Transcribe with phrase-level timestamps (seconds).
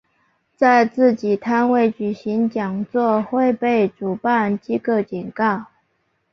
[0.55, 5.65] 在自己摊位举行讲座会被主办机构警告。